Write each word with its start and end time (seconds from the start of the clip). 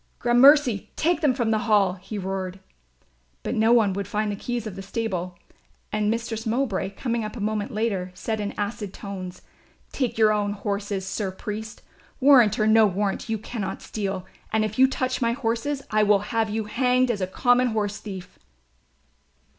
"Gramercy, 0.17 0.89
take 0.95 1.21
them 1.21 1.35
from 1.35 1.51
the 1.51 1.59
Hall," 1.69 1.93
he 1.93 2.17
roared. 2.17 2.59
But 3.43 3.53
no 3.53 3.71
one 3.71 3.93
would 3.93 4.07
find 4.07 4.31
the 4.31 4.35
keys 4.35 4.65
of 4.65 4.75
the 4.75 4.81
stable 4.81 5.37
and 5.91 6.09
Mistress 6.09 6.47
Mowbray, 6.47 6.89
coming 6.95 7.23
up 7.23 7.35
a 7.37 7.39
moment 7.39 7.69
later, 7.71 8.09
said 8.15 8.39
in 8.39 8.53
acid 8.57 8.95
tones, 8.95 9.43
"Take 9.91 10.17
your 10.17 10.33
own 10.33 10.53
horses, 10.53 11.05
Sir 11.05 11.29
Priest, 11.29 11.83
warrant 12.19 12.57
or 12.59 12.65
no 12.65 12.87
warrant 12.87 13.29
you 13.29 13.37
cannot 13.37 13.83
steal, 13.83 14.25
and 14.51 14.65
if 14.65 14.79
you 14.79 14.87
touch 14.87 15.21
my 15.21 15.33
horses 15.33 15.83
I 15.91 16.01
will 16.01 16.33
have 16.33 16.49
you 16.49 16.63
hanged 16.63 17.11
as 17.11 17.21
a 17.21 17.27
common 17.27 17.67
horse 17.67 17.99
thief." 17.99 18.39